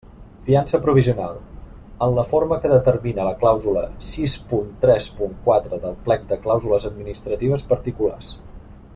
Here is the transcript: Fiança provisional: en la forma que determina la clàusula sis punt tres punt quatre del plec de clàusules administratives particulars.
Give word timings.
Fiança 0.45 0.77
provisional: 0.83 1.35
en 2.05 2.13
la 2.19 2.23
forma 2.29 2.57
que 2.63 2.71
determina 2.75 3.27
la 3.27 3.35
clàusula 3.43 3.83
sis 4.13 4.37
punt 4.53 4.71
tres 4.85 5.09
punt 5.19 5.35
quatre 5.49 5.79
del 5.87 5.93
plec 6.07 6.25
de 6.33 6.39
clàusules 6.47 6.89
administratives 6.91 7.67
particulars. 7.75 8.31